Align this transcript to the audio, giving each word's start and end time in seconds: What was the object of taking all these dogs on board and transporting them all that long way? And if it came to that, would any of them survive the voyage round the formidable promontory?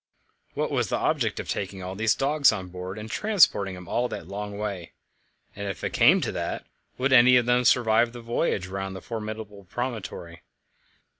What 0.55 0.71
was 0.71 0.89
the 0.89 0.97
object 0.97 1.39
of 1.39 1.47
taking 1.47 1.83
all 1.83 1.93
these 1.93 2.15
dogs 2.15 2.51
on 2.51 2.69
board 2.69 2.97
and 2.97 3.07
transporting 3.07 3.75
them 3.75 3.87
all 3.87 4.07
that 4.07 4.27
long 4.27 4.57
way? 4.57 4.93
And 5.55 5.67
if 5.67 5.83
it 5.83 5.93
came 5.93 6.21
to 6.21 6.31
that, 6.31 6.65
would 6.97 7.13
any 7.13 7.37
of 7.37 7.45
them 7.45 7.65
survive 7.65 8.11
the 8.11 8.19
voyage 8.21 8.65
round 8.65 8.95
the 8.95 9.01
formidable 9.01 9.65
promontory? 9.65 10.41